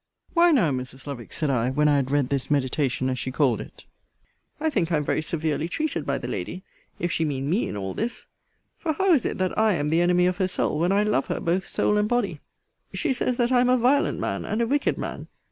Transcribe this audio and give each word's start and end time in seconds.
Why 0.33 0.49
now, 0.49 0.71
Mrs. 0.71 1.05
Lovick, 1.05 1.31
said 1.31 1.51
I, 1.51 1.69
when 1.69 1.87
I 1.87 1.97
had 1.97 2.09
read 2.09 2.29
this 2.29 2.49
meditation, 2.49 3.07
as 3.07 3.19
she 3.19 3.29
called 3.29 3.61
it, 3.61 3.85
I 4.59 4.71
think 4.71 4.91
I 4.91 4.97
am 4.97 5.05
very 5.05 5.21
severely 5.21 5.69
treated 5.69 6.07
by 6.07 6.17
the 6.17 6.27
lady, 6.27 6.63
if 6.97 7.11
she 7.11 7.23
mean 7.23 7.47
me 7.47 7.67
in 7.67 7.77
all 7.77 7.93
this. 7.93 8.25
For 8.79 8.93
how 8.93 9.13
is 9.13 9.27
it 9.27 9.37
that 9.37 9.55
I 9.59 9.73
am 9.73 9.89
the 9.89 10.01
enemy 10.01 10.25
of 10.25 10.37
her 10.37 10.47
soul, 10.47 10.79
when 10.79 10.91
I 10.91 11.03
love 11.03 11.27
her 11.27 11.39
both 11.39 11.67
soul 11.67 11.97
and 11.97 12.09
body? 12.09 12.39
She 12.91 13.13
says, 13.13 13.37
that 13.37 13.51
I 13.51 13.61
am 13.61 13.69
a 13.69 13.77
violent 13.77 14.17
man, 14.19 14.43
and 14.43 14.59
a 14.59 14.65
wicked 14.65 14.97
man. 14.97 15.27